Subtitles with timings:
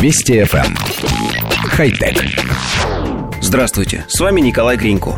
[0.00, 0.64] Вести FM.
[0.64, 0.76] Эм.
[1.70, 2.24] Хай-тек.
[3.40, 5.16] Здравствуйте, с вами Николай Гринько.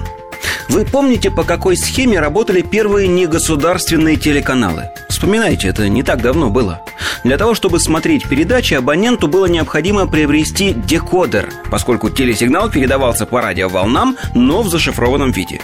[0.70, 4.88] Вы помните, по какой схеме работали первые негосударственные телеканалы?
[5.10, 6.80] Вспоминайте, это не так давно было.
[7.24, 14.16] Для того, чтобы смотреть передачи, абоненту было необходимо приобрести декодер, поскольку телесигнал передавался по радиоволнам,
[14.34, 15.60] но в зашифрованном виде.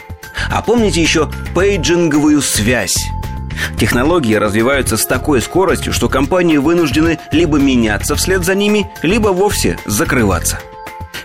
[0.50, 3.08] А помните еще пейджинговую связь?
[3.78, 9.78] Технологии развиваются с такой скоростью, что компании вынуждены либо меняться вслед за ними, либо вовсе
[9.86, 10.58] закрываться.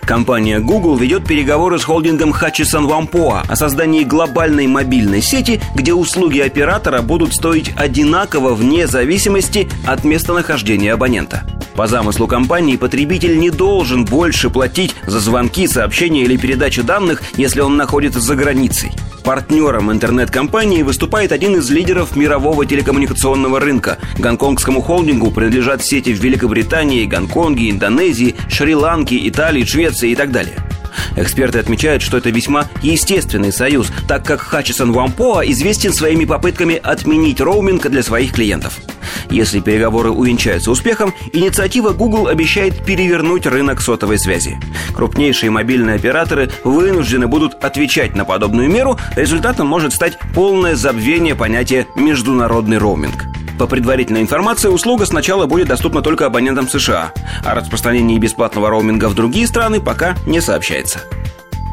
[0.02, 6.39] Компания Google ведет переговоры с холдингом Hutchison Whampoa о создании глобальной мобильной сети, где услуги
[6.39, 11.44] оператора будут стоить одинаково вне зависимости от местонахождения абонента.
[11.75, 17.61] По замыслу компании потребитель не должен больше платить за звонки, сообщения или передачу данных, если
[17.61, 18.91] он находится за границей.
[19.23, 23.99] Партнером интернет-компании выступает один из лидеров мирового телекоммуникационного рынка.
[24.17, 30.55] Гонконгскому холдингу принадлежат сети в Великобритании, Гонконге, Индонезии, Шри-Ланке, Италии, Швеции и так далее.
[31.16, 37.41] Эксперты отмечают, что это весьма естественный союз, так как Хатчисон Вампоа известен своими попытками отменить
[37.41, 38.80] роуминг для своих клиентов.
[39.32, 44.60] Если переговоры увенчаются успехом, инициатива Google обещает перевернуть рынок сотовой связи.
[44.94, 51.88] Крупнейшие мобильные операторы вынуждены будут отвечать на подобную меру, результатом может стать полное забвение понятия
[51.96, 53.24] «международный роуминг».
[53.58, 57.14] По предварительной информации, услуга сначала будет доступна только абонентам США,
[57.46, 61.02] а распространение бесплатного роуминга в другие страны пока не сообщается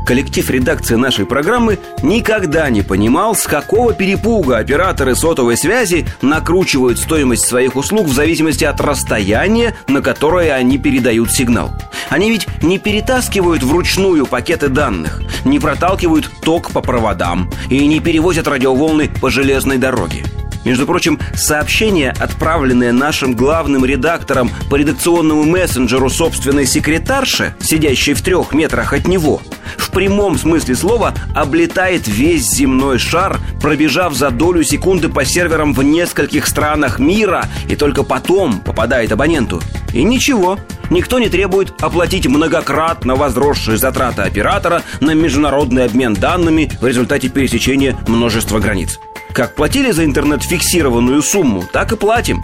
[0.09, 7.45] коллектив редакции нашей программы никогда не понимал, с какого перепуга операторы сотовой связи накручивают стоимость
[7.45, 11.73] своих услуг в зависимости от расстояния, на которое они передают сигнал.
[12.09, 18.49] Они ведь не перетаскивают вручную пакеты данных, не проталкивают ток по проводам и не перевозят
[18.49, 20.25] радиоволны по железной дороге.
[20.65, 28.53] Между прочим, сообщение, отправленное нашим главным редактором по редакционному мессенджеру собственной секретарше, сидящей в трех
[28.53, 29.41] метрах от него,
[29.77, 35.83] в прямом смысле слова облетает весь земной шар, пробежав за долю секунды по серверам в
[35.83, 39.61] нескольких странах мира и только потом попадает абоненту.
[39.93, 40.59] И ничего,
[40.91, 47.97] никто не требует оплатить многократно возросшие затраты оператора на международный обмен данными в результате пересечения
[48.07, 48.99] множества границ.
[49.33, 52.43] Как платили за интернет фиксированную сумму, так и платим.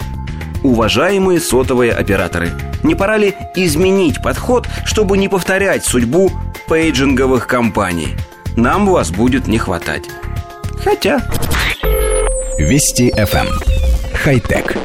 [0.63, 6.31] Уважаемые сотовые операторы, не пора ли изменить подход, чтобы не повторять судьбу
[6.67, 8.15] пейджинговых компаний?
[8.55, 10.09] Нам вас будет не хватать.
[10.83, 11.21] Хотя...
[12.57, 13.47] Вести FM.
[13.47, 13.59] Эм.
[14.13, 14.77] Хай-тек.